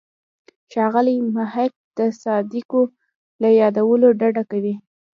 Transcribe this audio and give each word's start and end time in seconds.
ښاغلی 0.71 1.15
محق 1.35 1.73
د 1.97 1.99
مصادقو 2.09 2.81
له 3.41 3.49
یادولو 3.61 4.07
ډډه 4.19 4.43
کوي. 4.51 4.75